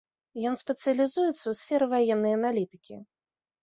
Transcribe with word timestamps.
Ён 0.51 0.55
спецыялізуецца 0.61 1.43
ў 1.43 1.53
сферы 1.61 1.85
ваеннай 1.95 2.39
аналітыкі. 2.43 2.95